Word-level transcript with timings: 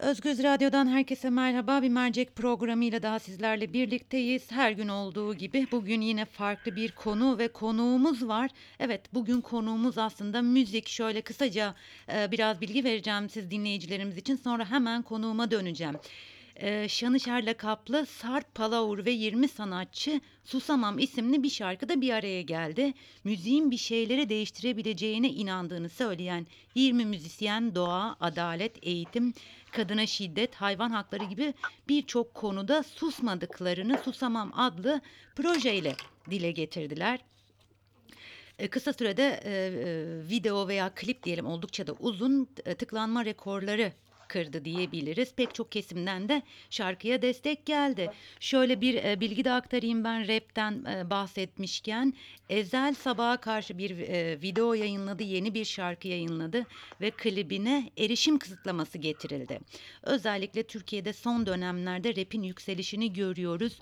Özgöz 0.00 0.42
Radyo'dan 0.42 0.86
herkese 0.88 1.30
merhaba. 1.30 1.82
Bir 1.82 1.88
mercek 1.88 2.36
programıyla 2.36 3.02
daha 3.02 3.18
sizlerle 3.18 3.72
birlikteyiz. 3.72 4.52
Her 4.52 4.72
gün 4.72 4.88
olduğu 4.88 5.34
gibi 5.34 5.66
bugün 5.72 6.00
yine 6.00 6.24
farklı 6.24 6.76
bir 6.76 6.92
konu 6.92 7.38
ve 7.38 7.48
konuğumuz 7.48 8.28
var. 8.28 8.50
Evet 8.78 9.14
bugün 9.14 9.40
konuğumuz 9.40 9.98
aslında 9.98 10.42
müzik. 10.42 10.88
Şöyle 10.88 11.20
kısaca 11.22 11.74
e, 12.12 12.30
biraz 12.30 12.60
bilgi 12.60 12.84
vereceğim 12.84 13.30
siz 13.30 13.50
dinleyicilerimiz 13.50 14.16
için. 14.16 14.36
Sonra 14.36 14.70
hemen 14.70 15.02
konuğuma 15.02 15.50
döneceğim. 15.50 15.94
E, 16.56 16.88
Şanışer 16.88 17.46
lakaplı 17.46 18.06
Sarp 18.06 18.54
Palaur 18.54 19.04
ve 19.04 19.10
20 19.10 19.48
sanatçı 19.48 20.20
Susamam 20.44 20.98
isimli 20.98 21.42
bir 21.42 21.50
şarkıda 21.50 22.00
bir 22.00 22.10
araya 22.10 22.42
geldi. 22.42 22.94
Müziğin 23.24 23.70
bir 23.70 23.76
şeyleri 23.76 24.28
değiştirebileceğine 24.28 25.28
inandığını 25.28 25.88
söyleyen 25.88 26.46
20 26.74 27.04
müzisyen 27.04 27.74
doğa, 27.74 28.16
adalet, 28.20 28.86
eğitim, 28.86 29.34
kadına 29.72 30.06
şiddet, 30.06 30.54
hayvan 30.54 30.90
hakları 30.90 31.24
gibi 31.24 31.54
birçok 31.88 32.34
konuda 32.34 32.82
susmadıklarını 32.82 33.98
Susamam 34.04 34.52
adlı 34.54 35.00
projeyle 35.36 35.96
dile 36.30 36.50
getirdiler. 36.50 37.20
E, 38.58 38.68
Kısa 38.68 38.92
sürede 38.92 39.40
e, 39.44 39.50
e, 39.52 40.28
video 40.28 40.68
veya 40.68 40.94
klip 40.94 41.22
diyelim 41.22 41.46
oldukça 41.46 41.86
da 41.86 41.92
uzun 41.92 42.48
e, 42.64 42.74
tıklanma 42.74 43.24
rekorları 43.24 43.92
kırdı 44.30 44.64
diyebiliriz. 44.64 45.34
Pek 45.34 45.54
çok 45.54 45.72
kesimden 45.72 46.28
de 46.28 46.42
şarkıya 46.70 47.22
destek 47.22 47.66
geldi. 47.66 48.10
Şöyle 48.40 48.80
bir 48.80 48.94
e, 48.94 49.20
bilgi 49.20 49.44
de 49.44 49.52
aktarayım 49.52 50.04
ben 50.04 50.28
rapten 50.28 50.84
e, 50.84 51.10
bahsetmişken. 51.10 52.14
Ezel 52.48 52.94
sabaha 52.94 53.36
karşı 53.36 53.78
bir 53.78 53.98
e, 53.98 54.42
video 54.42 54.72
yayınladı, 54.72 55.22
yeni 55.22 55.54
bir 55.54 55.64
şarkı 55.64 56.08
yayınladı 56.08 56.66
ve 57.00 57.10
klibine 57.10 57.90
erişim 57.98 58.38
kısıtlaması 58.38 58.98
getirildi. 58.98 59.60
Özellikle 60.02 60.62
Türkiye'de 60.62 61.12
son 61.12 61.46
dönemlerde 61.46 62.16
rapin 62.16 62.42
yükselişini 62.42 63.12
görüyoruz. 63.12 63.78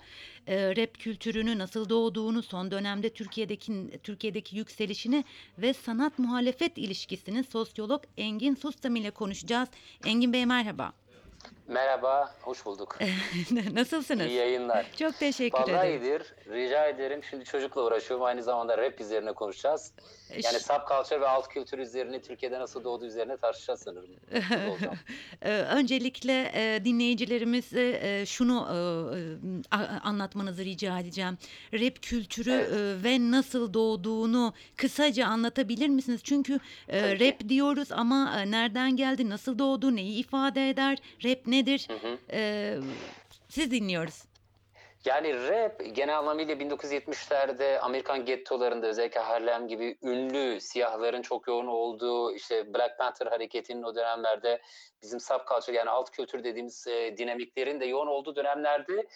E, 0.47 0.75
rap 0.75 0.99
kültürünü 0.99 1.57
nasıl 1.57 1.89
doğduğunu, 1.89 2.43
son 2.43 2.71
dönemde 2.71 3.09
Türkiye'deki 3.09 3.99
Türkiye'deki 4.03 4.57
yükselişini 4.57 5.23
ve 5.57 5.73
sanat 5.73 6.19
muhalefet 6.19 6.77
ilişkisini 6.77 7.43
sosyolog 7.43 8.03
Engin 8.17 8.55
Sustam 8.55 8.95
ile 8.95 9.11
konuşacağız. 9.11 9.69
Engin 10.05 10.33
Bey 10.33 10.38
merhaba. 10.45 10.93
Merhaba, 11.69 12.35
hoş 12.41 12.65
bulduk. 12.65 12.97
Nasılsınız? 13.73 14.25
İyi 14.27 14.33
yayınlar. 14.33 14.85
Çok 14.99 15.19
teşekkür 15.19 15.59
Vallahi 15.59 15.87
ederim. 15.87 16.01
iyidir. 16.01 16.33
Rica 16.51 16.85
ederim. 16.87 17.21
Şimdi 17.29 17.45
çocukla 17.45 17.81
uğraşıyorum. 17.83 18.25
Aynı 18.25 18.43
zamanda 18.43 18.77
rap 18.77 19.01
üzerine 19.01 19.33
konuşacağız. 19.33 19.91
Yani 20.43 20.59
subculture 20.59 21.21
ve 21.21 21.27
alt 21.27 21.47
kültür 21.47 21.77
üzerine 21.79 22.21
Türkiye'de 22.21 22.59
nasıl 22.59 22.83
doğduğu 22.83 23.05
üzerine 23.05 23.37
tartışacağız 23.37 23.81
sanırım. 23.81 24.09
Ee, 25.41 25.51
Öncelikle 25.51 26.51
e, 26.53 26.85
dinleyicilerimize 26.85 27.99
e, 28.03 28.25
şunu 28.25 28.67
e, 29.73 29.77
anlatmanızı 30.03 30.65
rica 30.65 30.99
edeceğim. 30.99 31.37
Rap 31.73 32.01
kültürü 32.01 32.51
Evet. 32.51 33.03
ve 33.03 33.31
nasıl 33.31 33.73
doğduğunu 33.73 34.53
kısaca 34.77 35.25
anlatabilir 35.27 35.87
misiniz? 35.87 36.21
Çünkü 36.23 36.59
Tabii 36.87 37.17
ki. 37.17 37.27
rap 37.27 37.49
diyoruz 37.49 37.91
ama 37.91 38.41
nereden 38.41 38.95
geldi, 38.95 39.29
nasıl 39.29 39.59
doğdu, 39.59 39.95
neyi 39.95 40.19
ifade 40.19 40.69
eder, 40.69 40.97
rap 41.23 41.47
nedir? 41.59 41.87
Hı 41.89 42.07
hı. 42.07 42.17
E, 42.31 42.77
Siz 43.49 43.71
dinliyoruz. 43.71 44.23
Yani 45.05 45.49
rap 45.49 45.81
genel 45.91 46.17
anlamıyla 46.17 46.55
1970'lerde 46.55 47.79
Amerikan 47.79 48.25
gettolarında 48.25 48.87
özellikle 48.87 49.19
Harlem 49.19 49.67
gibi 49.67 49.97
ünlü 50.03 50.61
siyahların 50.61 51.21
çok 51.21 51.47
yoğun 51.47 51.67
olduğu 51.67 52.35
işte 52.35 52.73
Black 52.73 52.97
Panther 52.97 53.27
hareketinin 53.27 53.83
o 53.83 53.95
dönemlerde 53.95 54.61
bizim 55.01 55.19
subculture 55.19 55.77
yani 55.77 55.89
alt 55.89 56.11
kültür 56.11 56.43
dediğimiz 56.43 56.87
e, 56.87 57.17
dinamiklerin 57.17 57.79
de 57.79 57.85
yoğun 57.85 58.07
olduğu 58.07 58.35
dönemlerde 58.35 59.07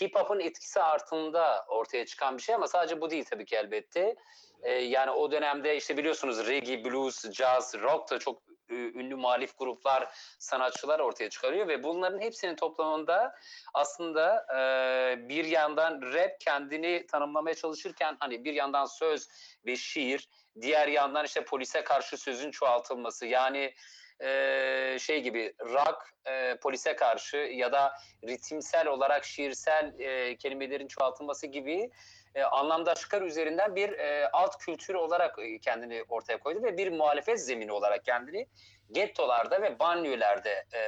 hip 0.00 0.16
hop'un 0.16 0.40
etkisi 0.40 0.80
altında 0.80 1.64
ortaya 1.68 2.06
çıkan 2.06 2.36
bir 2.36 2.42
şey 2.42 2.54
ama 2.54 2.68
sadece 2.68 3.00
bu 3.00 3.10
değil 3.10 3.24
tabii 3.30 3.44
ki 3.44 3.56
elbette. 3.56 4.16
E, 4.62 4.72
yani 4.72 5.10
o 5.10 5.30
dönemde 5.30 5.76
işte 5.76 5.96
biliyorsunuz 5.96 6.48
reggae, 6.48 6.84
blues, 6.84 7.30
jazz, 7.32 7.74
rock 7.74 8.10
da 8.10 8.18
çok 8.18 8.42
ünlü 8.70 9.14
muhalif 9.14 9.58
gruplar, 9.58 10.08
sanatçılar 10.38 11.00
ortaya 11.00 11.30
çıkarıyor 11.30 11.68
ve 11.68 11.82
bunların 11.82 12.20
hepsinin 12.20 12.56
toplamında 12.56 13.34
aslında 13.74 14.46
e, 14.56 15.28
bir 15.28 15.44
yandan 15.44 16.02
rap 16.02 16.40
kendini 16.40 17.06
tanımlamaya 17.06 17.54
çalışırken 17.54 18.16
hani 18.20 18.44
bir 18.44 18.54
yandan 18.54 18.84
söz 18.84 19.28
ve 19.66 19.76
şiir, 19.76 20.28
diğer 20.60 20.88
yandan 20.88 21.24
işte 21.24 21.44
polise 21.44 21.84
karşı 21.84 22.16
sözün 22.16 22.50
çoğaltılması 22.50 23.26
yani 23.26 23.74
e, 24.20 24.98
şey 25.00 25.22
gibi 25.22 25.54
rock 25.60 25.98
e, 26.26 26.56
polise 26.56 26.96
karşı 26.96 27.36
ya 27.36 27.72
da 27.72 27.92
ritimsel 28.28 28.86
olarak 28.86 29.24
şiirsel 29.24 29.92
e, 29.98 30.36
kelimelerin 30.36 30.88
çoğaltılması 30.88 31.46
gibi 31.46 31.90
e, 32.34 32.42
anlamdaşlıklar 32.42 33.22
üzerinden 33.22 33.76
bir 33.76 33.92
e, 33.92 34.28
alt 34.32 34.58
kültür 34.58 34.94
olarak 34.94 35.38
kendini 35.62 36.04
ortaya 36.08 36.38
koydu 36.38 36.62
ve 36.62 36.76
bir 36.76 36.92
muhalefet 36.92 37.40
zemini 37.40 37.72
olarak 37.72 38.04
kendini 38.04 38.46
gettolarda 38.92 39.62
ve 39.62 39.78
banliyölerde 39.78 40.64
e, 40.74 40.80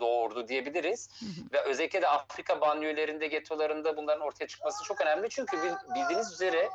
doğurdu 0.00 0.48
diyebiliriz. 0.48 1.08
Ve 1.52 1.60
özellikle 1.60 2.02
de 2.02 2.08
Afrika 2.08 2.60
banliyölerinde, 2.60 3.26
gettolarında 3.26 3.96
bunların 3.96 4.20
ortaya 4.26 4.46
çıkması 4.46 4.84
çok 4.84 5.00
önemli. 5.00 5.28
Çünkü 5.30 5.56
bil- 5.62 5.94
bildiğiniz 5.94 6.32
üzere 6.32 6.68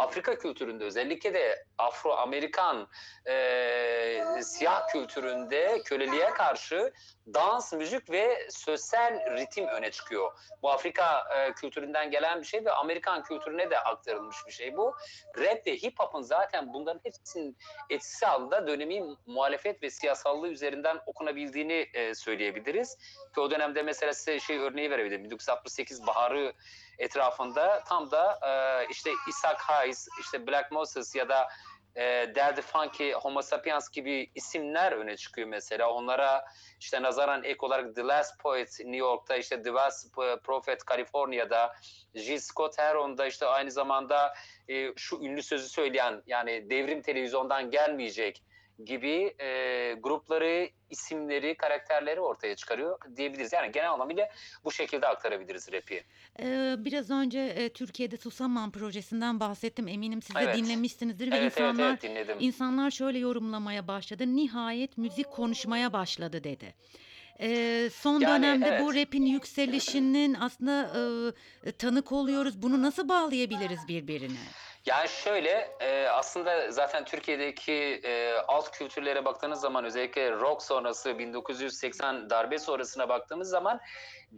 Afrika 0.00 0.38
kültüründe 0.38 0.84
özellikle 0.84 1.34
de 1.34 1.64
Afro-Amerikan 1.78 2.88
e, 3.26 4.42
siyah 4.42 4.88
kültüründe 4.88 5.82
köleliğe 5.84 6.26
karşı 6.26 6.92
dans, 7.34 7.72
müzik 7.72 8.10
ve 8.10 8.48
sözsel 8.50 9.36
ritim 9.36 9.66
öne 9.66 9.90
çıkıyor. 9.90 10.32
Bu 10.62 10.70
Afrika 10.70 11.24
e, 11.36 11.52
kültüründen 11.52 12.10
gelen 12.10 12.40
bir 12.40 12.46
şey 12.46 12.64
ve 12.64 12.72
Amerikan 12.72 13.22
kültürüne 13.22 13.70
de 13.70 13.78
aktarılmış 13.78 14.36
bir 14.46 14.52
şey 14.52 14.76
bu. 14.76 14.94
Rap 15.38 15.66
ve 15.66 15.76
hip 15.76 16.00
hop'un 16.00 16.22
zaten 16.22 16.72
bunların 16.72 17.00
hepsinin 17.04 17.56
etkisi 17.90 18.26
altında 18.26 18.66
dönemin 18.66 19.18
muhalefet 19.26 19.82
ve 19.82 19.90
siyasallığı 19.90 20.48
üzerinden 20.48 20.98
okunabildiğini 21.06 21.88
e, 21.94 22.14
söyleyebiliriz. 22.14 22.98
Ki 23.34 23.40
o 23.40 23.50
dönemde 23.50 23.82
mesela 23.82 24.12
size 24.12 24.40
şey 24.40 24.58
örneği 24.58 24.90
verebilirim. 24.90 25.24
1968 25.24 26.06
baharı 26.06 26.52
etrafında 27.00 27.82
tam 27.88 28.10
da 28.10 28.38
e, 28.42 28.86
işte 28.90 29.10
Isaac 29.28 29.58
Hayes, 29.58 30.08
işte 30.20 30.46
Black 30.46 30.72
Moses 30.72 31.14
ya 31.14 31.28
da 31.28 31.48
e, 31.96 32.34
Daddy 32.34 32.60
Funky, 32.60 33.12
Homo 33.12 33.42
Sapiens 33.42 33.90
gibi 33.90 34.30
isimler 34.34 34.92
öne 34.92 35.16
çıkıyor 35.16 35.48
mesela. 35.48 35.90
Onlara 35.90 36.44
işte 36.80 37.02
nazaran 37.02 37.44
ek 37.44 37.58
olarak 37.60 37.94
The 37.96 38.02
Last 38.02 38.38
Poet 38.42 38.80
New 38.80 38.96
York'ta, 38.96 39.36
işte 39.36 39.62
The 39.62 39.70
Last 39.70 40.14
Prophet 40.44 40.86
California'da, 40.90 41.74
G. 42.14 42.40
Scott 42.40 42.78
Heron'da 42.78 43.26
işte 43.26 43.46
aynı 43.46 43.70
zamanda 43.70 44.34
e, 44.68 44.92
şu 44.96 45.16
ünlü 45.16 45.42
sözü 45.42 45.68
söyleyen 45.68 46.22
yani 46.26 46.70
devrim 46.70 47.02
televizyondan 47.02 47.70
gelmeyecek 47.70 48.42
gibi 48.86 49.34
e, 49.38 49.92
grupları, 50.00 50.70
isimleri, 50.90 51.56
karakterleri 51.56 52.20
ortaya 52.20 52.56
çıkarıyor 52.56 52.98
diyebiliriz. 53.16 53.52
Yani 53.52 53.72
genel 53.72 53.90
anlamıyla 53.92 54.28
bu 54.64 54.72
şekilde 54.72 55.06
aktarabiliriz 55.06 55.72
rap'i. 55.72 56.04
Ee, 56.40 56.74
biraz 56.78 57.10
önce 57.10 57.38
e, 57.40 57.68
Türkiye'de 57.68 58.16
Susamam 58.16 58.72
projesinden 58.72 59.40
bahsettim. 59.40 59.88
Eminim 59.88 60.22
siz 60.22 60.36
de 60.36 60.40
Evet. 60.40 60.56
dinlemişsinizdir 60.56 61.30
ve 61.32 61.36
Evet, 61.36 61.42
evet, 61.42 61.52
insanlar 61.52 61.90
evet 61.90 62.02
dinledim. 62.02 62.36
İnsanlar 62.40 62.90
şöyle 62.90 63.18
yorumlamaya 63.18 63.88
başladı. 63.88 64.36
Nihayet 64.36 64.98
müzik 64.98 65.30
konuşmaya 65.30 65.92
başladı 65.92 66.44
dedi. 66.44 66.74
Ee, 67.40 67.90
son 67.92 68.20
Yani 68.20 68.32
dönemde 68.42 68.80
bu 68.82 68.94
evet. 68.94 69.06
rapin 69.06 69.26
yükselişinin 69.26 70.34
aslında 70.34 70.90
e, 71.66 71.72
tanık 71.72 72.12
oluyoruz. 72.12 72.62
Bunu 72.62 72.82
nasıl 72.82 73.08
bağlayabiliriz 73.08 73.88
birbirine? 73.88 74.38
Yani 74.86 75.08
şöyle 75.08 75.76
e, 75.80 76.08
aslında 76.08 76.70
zaten 76.70 77.04
Türkiye'deki 77.04 78.00
e, 78.04 78.34
alt 78.48 78.70
kültürlere 78.70 79.24
baktığınız 79.24 79.60
zaman 79.60 79.84
özellikle 79.84 80.32
rock 80.32 80.62
sonrası 80.62 81.18
1980 81.18 82.30
darbe 82.30 82.58
sonrasına 82.58 83.08
baktığımız 83.08 83.48
zaman 83.48 83.80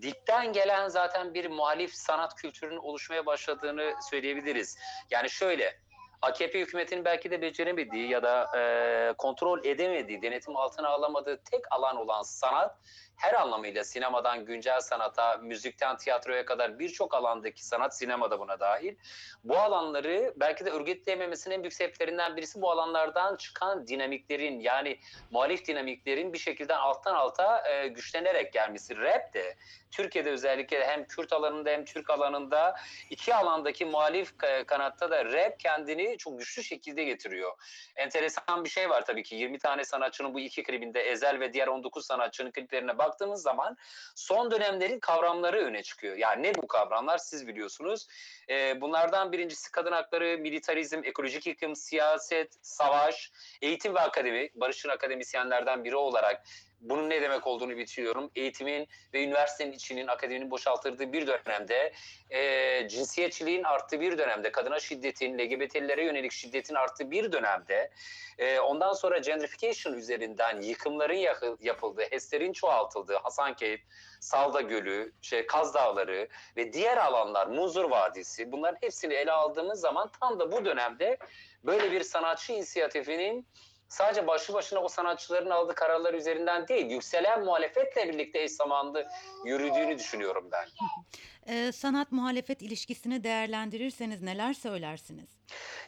dipten 0.02 0.52
gelen 0.52 0.88
zaten 0.88 1.34
bir 1.34 1.50
muhalif 1.50 1.94
sanat 1.94 2.34
kültürünün 2.34 2.76
oluşmaya 2.76 3.26
başladığını 3.26 3.94
söyleyebiliriz. 4.10 4.78
Yani 5.10 5.30
şöyle 5.30 5.81
AKP 6.22 6.60
hükümetinin 6.60 7.04
belki 7.04 7.30
de 7.30 7.42
beceremediği 7.42 8.08
ya 8.08 8.22
da 8.22 8.58
e, 8.58 9.12
kontrol 9.19 9.64
edemediği, 9.64 10.22
denetim 10.22 10.56
altına 10.56 10.88
alamadığı 10.88 11.42
tek 11.44 11.72
alan 11.72 11.96
olan 11.96 12.22
sanat 12.22 12.76
her 13.22 13.34
anlamıyla 13.34 13.84
sinemadan 13.84 14.44
güncel 14.44 14.80
sanata, 14.80 15.36
müzikten 15.36 15.96
tiyatroya 15.96 16.44
kadar 16.44 16.78
birçok 16.78 17.14
alandaki 17.14 17.64
sanat 17.66 17.96
sinemada 17.96 18.40
buna 18.40 18.60
dahil. 18.60 18.96
Bu 19.44 19.58
alanları 19.58 20.34
belki 20.36 20.64
de 20.64 20.70
örgütleyememesinin 20.70 21.54
en 21.54 21.62
büyük 21.62 21.72
sebeplerinden 21.72 22.36
birisi 22.36 22.62
bu 22.62 22.70
alanlardan 22.70 23.36
çıkan 23.36 23.86
dinamiklerin 23.86 24.60
yani 24.60 24.98
muhalif 25.30 25.66
dinamiklerin 25.66 26.32
bir 26.32 26.38
şekilde 26.38 26.76
alttan 26.76 27.14
alta 27.14 27.69
e, 27.69 27.88
güçlenerek 27.88 28.52
gelmesi. 28.52 28.96
Rap 28.96 29.34
de 29.34 29.56
Türkiye'de 29.90 30.30
özellikle 30.30 30.86
hem 30.86 31.06
Kürt 31.06 31.32
alanında 31.32 31.70
hem 31.70 31.84
Türk 31.84 32.10
alanında 32.10 32.74
iki 33.10 33.34
alandaki 33.34 33.84
muhalif 33.84 34.44
e, 34.44 34.64
kanatta 34.64 35.10
da 35.10 35.24
rap 35.24 35.60
kendini 35.60 36.11
değerlerini 36.12 36.18
çok 36.18 36.38
güçlü 36.38 36.62
şekilde 36.62 37.04
getiriyor. 37.04 37.52
Enteresan 37.96 38.64
bir 38.64 38.70
şey 38.70 38.90
var 38.90 39.04
tabii 39.04 39.22
ki 39.22 39.36
20 39.36 39.58
tane 39.58 39.84
sanatçının 39.84 40.34
bu 40.34 40.40
iki 40.40 40.62
klibinde 40.62 41.00
Ezel 41.00 41.40
ve 41.40 41.52
diğer 41.52 41.68
19 41.68 42.06
sanatçının 42.06 42.50
kliplerine 42.50 42.98
baktığımız 42.98 43.42
zaman 43.42 43.76
son 44.14 44.50
dönemlerin 44.50 45.00
kavramları 45.00 45.58
öne 45.64 45.82
çıkıyor. 45.82 46.16
Yani 46.16 46.42
ne 46.42 46.54
bu 46.54 46.66
kavramlar 46.66 47.18
siz 47.18 47.46
biliyorsunuz. 47.46 48.06
Ee, 48.48 48.80
bunlardan 48.80 49.32
birincisi 49.32 49.70
kadın 49.72 49.92
hakları, 49.92 50.38
militarizm, 50.38 51.00
ekolojik 51.04 51.46
yıkım, 51.46 51.76
siyaset, 51.76 52.54
savaş, 52.62 53.32
eğitim 53.62 53.94
ve 53.94 54.00
akademi. 54.00 54.48
Barış'ın 54.54 54.88
akademisyenlerden 54.88 55.84
biri 55.84 55.96
olarak 55.96 56.42
bunun 56.82 57.11
ne 57.11 57.23
demek 57.23 57.46
olduğunu 57.46 57.76
bitiriyorum. 57.76 58.31
Eğitimin 58.37 58.88
ve 59.14 59.25
üniversitenin 59.25 59.73
içinin, 59.73 60.06
akademinin 60.06 60.50
boşaltıldığı 60.50 61.12
bir 61.12 61.26
dönemde, 61.26 61.93
e, 62.31 62.88
cinsiyetçiliğin 62.88 63.62
arttığı 63.62 64.00
bir 64.00 64.19
dönemde, 64.19 64.52
kadına 64.52 64.81
şiddetin, 64.81 65.38
LGBT'lilere 65.38 66.05
yönelik 66.05 66.32
şiddetin 66.32 66.75
arttığı 66.75 67.11
bir 67.11 67.32
dönemde, 67.32 67.90
e, 68.38 68.61
ondan 68.61 68.93
sonra 68.93 69.19
gentrification 69.19 69.94
üzerinden 69.94 70.61
yıkımların 70.61 71.56
yapıldığı, 71.61 72.02
HES'lerin 72.02 72.52
çoğaltıldığı, 72.52 73.17
Hasankeyf, 73.17 73.81
Salda 74.20 74.61
Gölü, 74.61 75.12
şey, 75.23 75.46
Kaz 75.46 75.75
Dağları 75.75 76.29
ve 76.56 76.73
diğer 76.73 76.96
alanlar, 76.96 77.46
Muzur 77.46 77.90
Vadisi 77.90 78.52
bunların 78.52 78.79
hepsini 78.81 79.14
ele 79.14 79.32
aldığımız 79.32 79.81
zaman 79.81 80.11
tam 80.20 80.40
da 80.40 80.52
bu 80.52 80.64
dönemde 80.64 81.17
böyle 81.64 81.93
bir 81.93 82.02
sanatçı 82.02 82.52
inisiyatifinin 82.52 83.46
sadece 83.92 84.26
başlı 84.26 84.54
başına 84.54 84.80
o 84.80 84.88
sanatçıların 84.88 85.50
aldığı 85.50 85.74
kararlar 85.74 86.14
üzerinden 86.14 86.68
değil, 86.68 86.90
yükselen 86.90 87.44
muhalefetle 87.44 88.08
birlikte 88.08 88.42
eş 88.42 88.52
zamanlı 88.52 89.06
yürüdüğünü 89.44 89.98
düşünüyorum 89.98 90.48
ben. 90.52 90.64
Ee, 91.46 91.72
sanat 91.72 92.12
muhalefet 92.12 92.62
ilişkisini 92.62 93.24
değerlendirirseniz 93.24 94.22
neler 94.22 94.52
söylersiniz? 94.52 95.42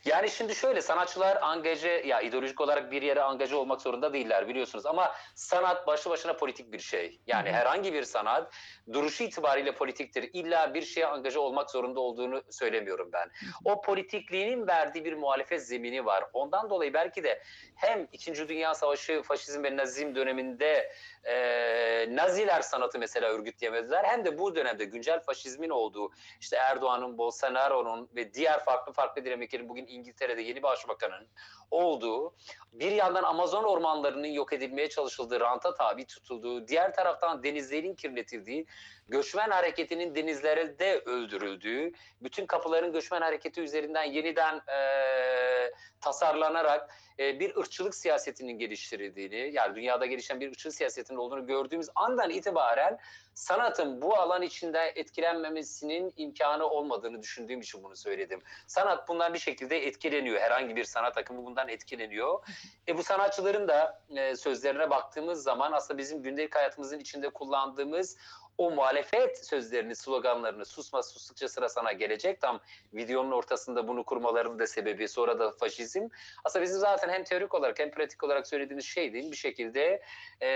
Yani 0.05 0.31
şimdi 0.31 0.55
şöyle 0.55 0.83
sanatçılar 0.83 1.39
angaje 1.43 1.89
ya 1.89 2.21
ideolojik 2.21 2.61
olarak 2.61 2.93
bir 2.93 3.03
yere 3.03 3.23
angaje 3.23 3.57
olmak 3.57 3.81
zorunda 3.83 4.13
değiller 4.13 4.49
biliyorsunuz 4.49 4.87
ama 4.87 5.15
sanat 5.35 5.87
başlı 5.87 6.11
başına 6.11 6.37
politik 6.37 6.73
bir 6.73 6.79
şey. 6.79 7.21
Yani 7.27 7.49
Hı 7.49 7.53
herhangi 7.55 7.93
bir 7.93 8.03
sanat 8.03 8.55
duruşu 8.93 9.25
itibariyle 9.25 9.75
politiktir. 9.75 10.31
İlla 10.33 10.75
bir 10.75 10.83
şeye 10.83 11.07
angaje 11.07 11.39
olmak 11.39 11.71
zorunda 11.71 12.01
olduğunu 12.01 12.43
söylemiyorum 12.51 13.11
ben. 13.13 13.31
O 13.65 13.81
politikliğinin 13.81 14.67
verdiği 14.67 15.05
bir 15.05 15.13
muhalefet 15.13 15.67
zemini 15.67 16.05
var. 16.05 16.25
Ondan 16.33 16.71
dolayı 16.71 16.95
belki 16.95 17.25
de 17.25 17.43
hem 17.77 18.09
2. 18.13 18.49
Dünya 18.49 18.75
Savaşı 18.75 19.23
faşizm 19.23 19.65
ve 19.65 19.77
nazizm 19.77 20.15
döneminde 20.15 20.93
e, 21.25 21.35
Naziler 22.17 22.61
sanatı 22.63 22.99
mesela 22.99 23.29
örgütleyemediler. 23.29 24.05
Hem 24.05 24.25
de 24.25 24.39
bu 24.39 24.57
dönemde 24.57 24.85
güncel 24.85 25.21
faşizmin 25.45 25.71
olduğu 25.71 26.11
işte 26.41 26.57
Erdoğan'ın, 26.57 27.19
Bolsonaro'nun 27.19 28.09
ve 28.17 28.35
diğer 28.35 28.65
farklı 28.65 28.93
farklı 28.93 29.25
dinamiklerin 29.25 29.69
bugün 29.69 29.87
İngiltere'de 29.87 30.43
yeni 30.43 30.63
başbakanın 30.63 31.29
olduğu 31.71 32.35
bir 32.73 32.93
yandan 32.93 33.23
Amazon 33.23 33.65
ormanlarının 33.65 34.27
yok 34.27 34.53
edilmeye 34.53 34.89
çalışıldığı, 34.89 35.41
ranta 35.41 35.75
tabi 35.75 36.07
tutulduğu, 36.07 36.69
diğer 36.69 36.95
taraftan 36.95 37.43
denizlerin 37.43 37.95
kirletildiği, 37.95 38.67
göçmen 39.09 39.51
hareketinin 39.51 40.15
denizlerde 40.15 40.99
öldürüldüğü, 40.99 41.93
bütün 42.21 42.47
kapıların 42.47 42.93
göçmen 42.93 43.21
hareketi 43.21 43.61
üzerinden 43.61 44.05
yeniden 44.05 44.61
eee, 44.69 45.73
tasarlanarak 46.01 46.91
e, 47.19 47.41
bir 47.41 47.57
ırkçılık 47.57 47.95
siyasetinin 47.95 48.59
geliştirildiğini, 48.59 49.51
yani 49.53 49.77
dünyada 49.77 50.07
gelişen 50.07 50.41
bir 50.41 50.49
ırkçılık 50.49 50.75
siyasetinin 50.75 51.19
olduğunu 51.19 51.47
gördüğümüz 51.47 51.89
andan 51.95 52.31
itibaren 52.31 52.99
sanatın 53.35 54.03
bu 54.03 54.17
alan 54.17 54.43
içinde 54.43 54.93
etkilenmemesinin 54.95 56.13
imkanı 56.17 56.67
olmadığını 56.67 57.23
düşündüğüm 57.23 57.61
için 57.61 57.85
bunu 57.85 57.97
söyledim. 57.97 58.43
Sanat 58.67 59.09
bundan 59.09 59.35
bir 59.35 59.39
şekilde 59.39 59.87
etkileniyor. 59.87 60.41
Herhangi 60.41 60.77
bir 60.77 60.85
sanat 60.85 61.19
akımı 61.19 61.45
bundan 61.45 61.69
etkileniyor. 61.69 62.47
E 62.89 62.99
bu 62.99 63.03
sanatçıların 63.03 63.69
da 63.69 64.03
e, 64.17 64.37
sözlerine 64.37 64.91
baktığımız 64.91 65.43
zaman 65.43 65.73
aslında 65.73 65.99
bizim 65.99 66.23
gündelik 66.23 66.55
hayatımızın 66.55 66.99
içinde 66.99 67.31
kullandığımız 67.31 68.17
o 68.59 68.71
muhalefet 68.71 69.47
sözlerini, 69.47 69.97
sloganlarını 69.97 70.65
susma 70.65 71.03
sustukça 71.03 71.49
sıra 71.49 71.69
sana 71.69 71.93
gelecek. 71.93 72.41
Tam 72.41 72.61
videonun 72.95 73.31
ortasında 73.31 73.89
bunu 73.89 74.05
kurmalarının 74.05 74.59
da 74.59 74.67
sebebi 74.67 75.09
sonra 75.09 75.39
da 75.39 75.51
faşizm. 75.51 76.09
Aslında 76.45 76.63
bizim 76.63 76.79
zaten 76.79 77.09
hem 77.09 77.25
teorik 77.25 77.55
olarak 77.55 77.79
hem 77.79 77.91
pratik 77.91 78.25
olarak 78.25 78.47
söylediğimiz 78.47 78.85
şey 78.85 79.13
değil 79.13 79.31
bir 79.31 79.37
şekilde 79.37 80.03
e, 80.43 80.49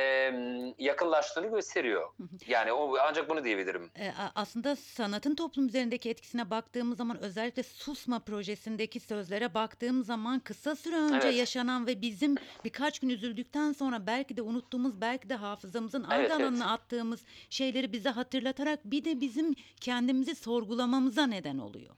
yakınlaştığını 0.79 1.47
gösteriyor. 1.47 2.09
Yani 2.47 2.73
o 2.73 2.97
ancak 2.99 3.31
bunu 3.31 3.45
diyebilirim. 3.45 3.91
A- 4.19 4.31
aslında 4.35 4.77
sanatın 4.77 5.35
toplum 5.35 5.67
üzerindeki 5.67 6.11
etkisine 6.11 6.51
baktığımız 6.51 6.99
zaman 6.99 7.19
özellikle 7.23 7.63
Susma 7.63 8.19
projesindeki 8.19 9.01
sözlere 9.01 9.55
baktığım 9.55 10.05
zaman 10.05 10.41
kısa 10.41 10.77
süre 10.77 10.97
önce 10.97 11.29
Evet. 11.29 11.37
yaşanan 11.39 11.87
ve 11.87 12.01
bizim 12.01 12.35
birkaç 12.65 12.99
gün 12.99 13.09
üzüldükten 13.09 13.73
sonra 13.73 14.07
belki 14.07 14.37
de 14.37 14.43
unuttuğumuz 14.43 15.01
belki 15.01 15.29
de 15.29 15.35
hafızamızın 15.35 16.05
arka 16.05 16.17
Evet, 16.17 16.31
evet. 16.31 16.41
alanına 16.41 16.73
attığımız 16.73 17.25
şeyleri 17.51 17.88
bize 17.93 18.09
hatırlatarak 18.09 18.85
bir 18.85 19.05
de 19.05 19.21
bizim 19.21 19.55
kendimizi 19.81 20.35
sorgulamamıza 20.35 21.27
neden 21.27 21.59
oluyor. 21.59 21.95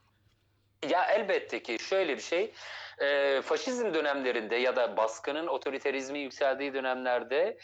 Ya 0.88 1.04
elbette 1.04 1.62
ki 1.62 1.78
şöyle 1.80 2.16
bir 2.16 2.22
şey, 2.22 2.52
e, 2.98 3.40
faşizm 3.42 3.94
dönemlerinde 3.94 4.56
ya 4.56 4.76
da 4.76 4.96
baskının 4.96 5.46
otoriterizmin 5.46 6.20
yükseldiği 6.20 6.74
dönemlerde 6.74 7.58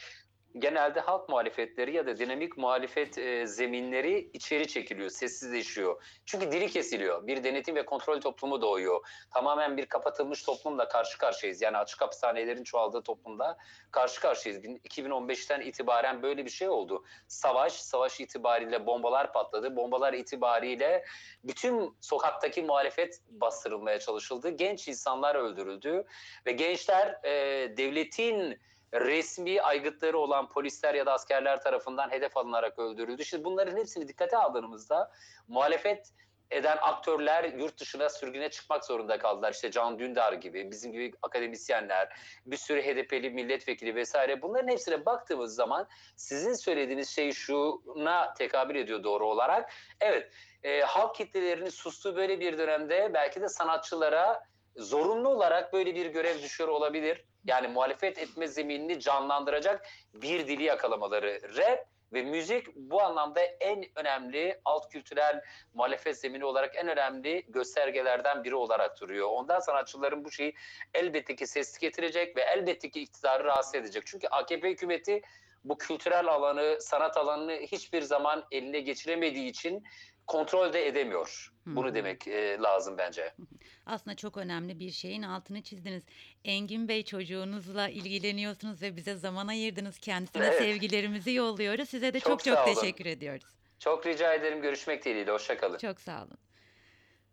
genelde 0.58 1.00
halk 1.00 1.28
muhalefetleri 1.28 1.96
ya 1.96 2.06
da 2.06 2.18
dinamik 2.18 2.56
muhalefet 2.56 3.18
e, 3.18 3.46
zeminleri 3.46 4.30
içeri 4.32 4.68
çekiliyor, 4.68 5.10
sessizleşiyor. 5.10 6.02
Çünkü 6.26 6.52
dili 6.52 6.70
kesiliyor. 6.70 7.26
Bir 7.26 7.44
denetim 7.44 7.76
ve 7.76 7.84
kontrol 7.84 8.20
toplumu 8.20 8.62
doğuyor. 8.62 9.06
Tamamen 9.34 9.76
bir 9.76 9.86
kapatılmış 9.86 10.42
toplumla 10.42 10.88
karşı 10.88 11.18
karşıyayız. 11.18 11.62
Yani 11.62 11.76
açık 11.76 12.00
hapishanelerin 12.00 12.64
çoğaldığı 12.64 13.02
toplumda 13.02 13.56
karşı 13.90 14.20
karşıyayız. 14.20 14.62
Bin- 14.62 14.78
2015'ten 14.78 15.60
itibaren 15.60 16.22
böyle 16.22 16.44
bir 16.44 16.50
şey 16.50 16.68
oldu. 16.68 17.04
Savaş, 17.28 17.72
savaş 17.72 18.20
itibariyle 18.20 18.86
bombalar 18.86 19.32
patladı. 19.32 19.76
Bombalar 19.76 20.12
itibariyle 20.12 21.04
bütün 21.44 21.96
sokaktaki 22.00 22.62
muhalefet 22.62 23.20
bastırılmaya 23.28 23.98
çalışıldı. 23.98 24.48
Genç 24.48 24.88
insanlar 24.88 25.34
öldürüldü 25.34 26.04
ve 26.46 26.52
gençler 26.52 27.18
e, 27.24 27.32
devletin 27.76 28.58
resmi 28.94 29.62
aygıtları 29.62 30.18
olan 30.18 30.48
polisler 30.48 30.94
ya 30.94 31.06
da 31.06 31.12
askerler 31.12 31.62
tarafından 31.62 32.10
hedef 32.10 32.36
alınarak 32.36 32.78
öldürüldü. 32.78 33.24
Şimdi 33.24 33.44
bunların 33.44 33.76
hepsini 33.76 34.08
dikkate 34.08 34.36
aldığımızda 34.36 35.12
muhalefet 35.48 36.12
eden 36.50 36.78
aktörler 36.80 37.44
yurt 37.44 37.80
dışına 37.80 38.08
sürgüne 38.08 38.50
çıkmak 38.50 38.84
zorunda 38.84 39.18
kaldılar. 39.18 39.52
İşte 39.52 39.70
Can 39.70 39.98
Dündar 39.98 40.32
gibi, 40.32 40.70
bizim 40.70 40.92
gibi 40.92 41.12
akademisyenler, 41.22 42.08
bir 42.46 42.56
sürü 42.56 42.82
HDP'li 42.82 43.30
milletvekili 43.30 43.94
vesaire. 43.94 44.42
Bunların 44.42 44.68
hepsine 44.68 45.06
baktığımız 45.06 45.54
zaman 45.54 45.88
sizin 46.16 46.54
söylediğiniz 46.54 47.08
şey 47.08 47.32
şuna 47.32 48.34
tekabül 48.34 48.76
ediyor 48.76 49.04
doğru 49.04 49.26
olarak. 49.26 49.72
Evet, 50.00 50.32
e, 50.62 50.80
halk 50.80 51.14
kitlelerinin 51.14 51.70
sustuğu 51.70 52.16
böyle 52.16 52.40
bir 52.40 52.58
dönemde 52.58 53.10
belki 53.14 53.40
de 53.40 53.48
sanatçılara 53.48 54.46
zorunlu 54.76 55.28
olarak 55.28 55.72
böyle 55.72 55.94
bir 55.94 56.06
görev 56.06 56.42
düşüyor 56.42 56.68
olabilir. 56.68 57.24
Yani 57.46 57.68
muhalefet 57.68 58.18
etme 58.18 58.46
zeminini 58.46 59.00
canlandıracak 59.00 59.86
bir 60.14 60.48
dili 60.48 60.62
yakalamaları. 60.62 61.40
Rap 61.56 61.86
ve 62.12 62.22
müzik 62.22 62.76
bu 62.76 63.02
anlamda 63.02 63.40
en 63.40 63.84
önemli 63.96 64.60
alt 64.64 64.88
kültürel 64.88 65.42
muhalefet 65.74 66.18
zemini 66.18 66.44
olarak 66.44 66.76
en 66.76 66.88
önemli 66.88 67.44
göstergelerden 67.48 68.44
biri 68.44 68.54
olarak 68.54 69.00
duruyor. 69.00 69.28
Ondan 69.28 69.60
sanatçıların 69.60 70.24
bu 70.24 70.30
şeyi 70.30 70.54
elbette 70.94 71.36
ki 71.36 71.46
sesli 71.46 71.80
getirecek 71.80 72.36
ve 72.36 72.42
elbette 72.42 72.90
ki 72.90 73.00
iktidarı 73.00 73.44
rahatsız 73.44 73.74
edecek. 73.74 74.02
Çünkü 74.06 74.26
AKP 74.28 74.70
hükümeti 74.70 75.22
bu 75.64 75.78
kültürel 75.78 76.26
alanı, 76.26 76.76
sanat 76.80 77.16
alanını 77.16 77.52
hiçbir 77.52 78.02
zaman 78.02 78.44
eline 78.50 78.80
geçiremediği 78.80 79.50
için 79.50 79.84
kontrol 80.26 80.72
de 80.72 80.86
edemiyor. 80.86 81.52
Bunu 81.66 81.94
demek 81.94 82.28
e, 82.28 82.58
lazım 82.58 82.98
bence. 82.98 83.34
Aslında 83.86 84.16
çok 84.16 84.36
önemli 84.36 84.78
bir 84.78 84.90
şeyin 84.90 85.22
altını 85.22 85.62
çizdiniz. 85.62 86.02
Engin 86.44 86.88
Bey 86.88 87.04
çocuğunuzla 87.04 87.88
ilgileniyorsunuz 87.88 88.82
ve 88.82 88.96
bize 88.96 89.16
zaman 89.16 89.46
ayırdınız. 89.48 89.98
Kendisine 89.98 90.44
Evet. 90.44 90.58
sevgilerimizi 90.58 91.32
yolluyoruz. 91.32 91.88
Size 91.88 92.14
de 92.14 92.20
Çok 92.20 92.44
çok 92.44 92.56
çok, 92.56 92.66
teşekkür 92.66 93.06
ediyoruz. 93.06 93.44
Çok 93.78 94.06
rica 94.06 94.34
ederim. 94.34 94.62
Görüşmek 94.62 95.04
dileğiyle. 95.04 95.30
Hoşçakalın. 95.30 95.78
Çok 95.78 96.00
sağ 96.00 96.22
olun. 96.24 96.38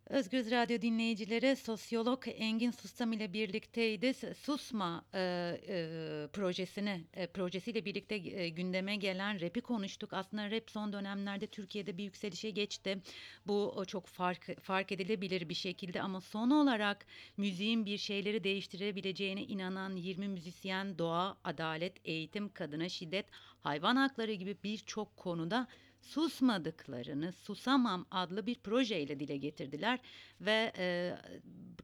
Özgür 0.06 0.50
Radyo 0.50 0.82
dinleyicileri 0.82 1.56
sosyolog 1.56 2.22
Engin 2.26 2.70
Sustam 2.70 3.12
ile 3.12 3.32
birlikteydi. 3.32 4.14
S- 4.14 4.34
Susma 4.34 5.04
e, 5.14 5.20
e, 5.68 6.28
projesini 6.32 7.04
e, 7.14 7.26
projesiyle 7.26 7.84
birlikte 7.84 8.14
e, 8.14 8.48
gündeme 8.48 8.96
gelen 8.96 9.40
rap'i 9.40 9.60
konuştuk. 9.60 10.12
Aslında 10.12 10.50
rap 10.50 10.70
son 10.70 10.92
dönemlerde 10.92 11.46
Türkiye'de 11.46 11.98
bir 11.98 12.04
yükselişe 12.04 12.50
geçti. 12.50 12.98
Bu 13.46 13.72
o 13.76 13.84
çok 13.84 14.06
fark 14.06 14.62
fark 14.62 14.92
edilebilir 14.92 15.48
bir 15.48 15.54
şekilde 15.54 16.02
ama 16.02 16.20
son 16.20 16.50
olarak 16.50 17.06
müziğin 17.36 17.86
bir 17.86 17.98
şeyleri 17.98 18.44
değiştirebileceğine 18.44 19.42
inanan 19.42 19.96
20 19.96 20.28
müzisyen 20.28 20.98
doğa, 20.98 21.38
adalet, 21.44 21.96
eğitim, 22.04 22.48
kadına 22.48 22.88
şiddet, 22.88 23.26
hayvan 23.60 23.96
hakları 23.96 24.32
gibi 24.32 24.56
birçok 24.64 25.16
konuda 25.16 25.66
susmadıklarını 26.06 27.32
Susamam 27.32 28.06
adlı 28.10 28.46
bir 28.46 28.54
projeyle 28.54 29.20
dile 29.20 29.36
getirdiler 29.36 29.98
ve 30.40 30.72
e, 30.78 31.16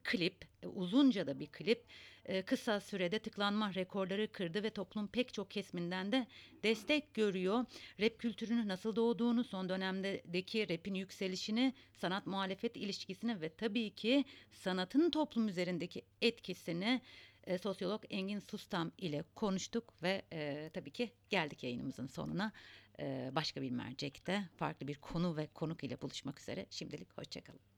klip 0.05 0.45
uzunca 0.75 1.27
da 1.27 1.41
bir 1.41 1.47
klip 1.47 1.85
e, 2.25 2.43
kısa 2.43 2.81
sürede 2.81 3.19
tıklanma 3.19 3.75
rekorları 3.75 4.33
kırdı 4.33 4.63
ve 4.63 4.71
toplum 4.71 5.07
pek 5.07 5.35
çok 5.35 5.51
kesiminden 5.51 6.13
de 6.13 6.27
destek 6.63 7.15
görüyor. 7.15 7.65
Rap 8.01 8.19
kültürünün 8.19 8.69
nasıl 8.69 8.97
doğduğunu, 8.97 9.45
son 9.45 9.69
dönemdeki 9.69 10.69
rapin 10.69 10.95
yükselişini, 10.95 11.75
sanat 11.93 12.27
muhalefet 12.27 12.77
ilişkisini 12.77 13.41
ve 13.41 13.49
tabii 13.49 13.91
ki 13.91 14.25
sanatın 14.53 15.11
toplum 15.11 15.49
üzerindeki 15.49 16.03
etkisini 16.23 17.01
e, 17.47 17.59
sosyolog 17.59 18.05
Engin 18.11 18.41
Sustam 18.41 18.93
ile 18.99 19.25
konuştuk 19.35 20.03
ve 20.03 20.23
e, 20.33 20.71
tabii 20.75 20.91
ki 20.91 21.13
geldik 21.29 21.63
yayınımızın 21.63 22.07
sonuna. 22.07 22.53
E, 22.99 23.31
başka 23.33 23.63
bir 23.63 23.71
mercekte 23.71 24.45
farklı 24.57 24.89
bir 24.89 24.95
konu 24.95 25.37
ve 25.37 25.47
konuk 25.47 25.85
ile 25.85 26.01
buluşmak 26.01 26.41
üzere. 26.41 26.67
Şimdilik 26.71 27.19
hoşçakalın. 27.19 27.70